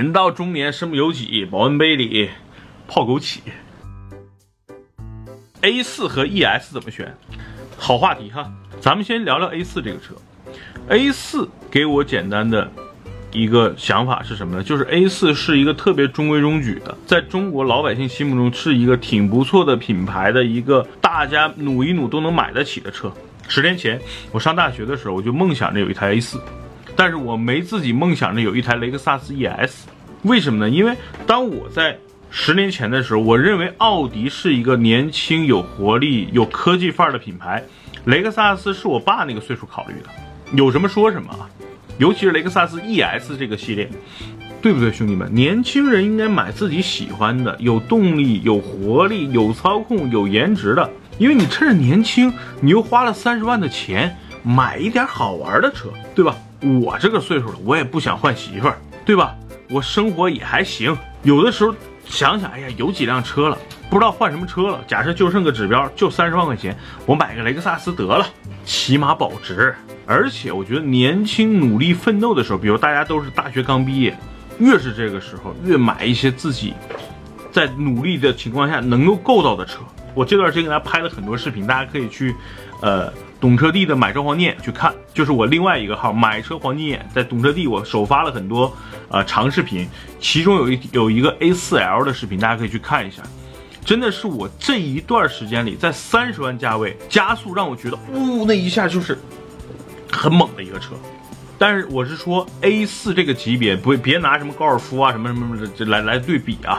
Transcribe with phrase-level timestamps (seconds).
[0.00, 2.30] 人到中年身不由己，保温杯里
[2.88, 3.40] 泡枸杞。
[5.60, 7.14] A 四和 ES 怎么选？
[7.76, 8.50] 好话题哈，
[8.80, 10.14] 咱们先聊聊 A 四这个车。
[10.88, 12.72] A 四给我简单的
[13.30, 14.62] 一个想法是什么呢？
[14.62, 23.12] 就是 A 四是一个特别中规中矩的，在中国老百姓心目中是一个挺不错的品牌的一个大家努一努都能买得起的车。
[23.48, 24.00] 十年前
[24.32, 26.40] 我上大学的时候，我就梦想着有一台 A 四，
[27.00, 29.86] 但是我没自己梦想着有一台雷克萨斯 ES。
[30.24, 30.68] 为什么呢？
[30.68, 30.94] 因为
[31.26, 31.98] 当我在
[32.30, 37.64] 十年前的时候，我认为奥迪是一个年轻、有活力、有科技范儿的品牌，
[38.04, 40.10] 雷克萨斯是我爸那个岁数考虑的，
[40.54, 41.48] 有什么说什么啊。
[41.96, 43.88] 尤其是雷克萨斯 ES 这个系列，
[44.60, 45.34] 对不对，兄弟们？
[45.34, 56.36] 年轻人应该买自己喜欢的，有动力、有活力、有操控、有颜值的，因为你趁着年轻，你又花了三十万的钱买一点好玩的车，对吧？
[56.62, 59.34] 我这个岁数了，我也不想换媳妇儿，对吧？
[59.68, 61.74] 我生活也还行，有的时候。
[62.06, 63.56] 想想，哎呀，有几辆车了，
[63.88, 64.80] 不知道换什么车了。
[64.84, 66.76] 假设就剩个指标，就三十万块钱，
[67.06, 68.26] 我买个雷克萨斯得了，
[68.64, 69.72] 起码保值。
[70.06, 74.18] 而且我觉得年轻努力奋斗的时候，比如大家都是大学刚毕业，
[74.58, 76.74] 越是这个时候，越买一些自己
[77.52, 79.78] 在努力的情况下能够够到的车。
[80.14, 82.34] 我这段时间给大家拍了很多视频，大家可以去，
[82.82, 83.12] 呃。
[83.40, 88.70] 懂车帝的买车黄金眼去看，就是我另外一个号买车黄金眼，在懂车帝我首发了很多
[89.08, 89.88] 呃长视频，
[90.20, 93.22] 其中有一有一个 A4L 的视频，大家可以去看一下，
[93.82, 99.18] 真的是我这一段时间里在三十万价位加速让我觉得，呜那一下就是
[100.12, 100.90] 很猛的一个车，
[101.56, 106.78] 但是我是说 A4 这个级别不别拿什么高尔夫啊什么什么什么的来来对比啊，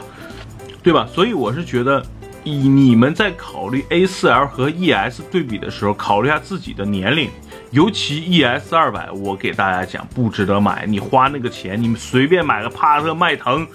[0.83, 1.09] 对吧？
[1.11, 2.05] 所以我是觉得。
[2.43, 7.29] 以你们在考虑 A4L 和 ES 对比的时候，考虑一下自己的年龄，
[7.69, 10.85] 尤其 ES 二百，我给大家讲不值得买。
[10.87, 13.67] 你花那个钱，你们随便买个帕萨特、迈腾，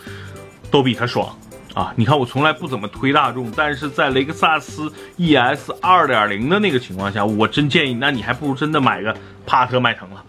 [0.70, 1.28] 都比它爽
[1.74, 1.92] 啊！
[1.94, 9.14] 你看我从来不怎么推大众，但是在雷克萨斯 ES 二点零的那个情况下，我真建议，那你还不如真的买个
[9.46, 10.24] 帕萨特、迈腾了。